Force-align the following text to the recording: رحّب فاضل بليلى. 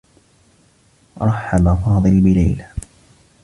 رحّب 1.21 1.67
فاضل 1.85 2.21
بليلى. 2.21 2.65